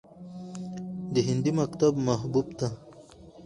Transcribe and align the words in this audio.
د 1.13 1.15
هندي 1.27 1.51
مکتب 1.59 1.93
محبوب 2.07 2.47
ته 2.59 2.67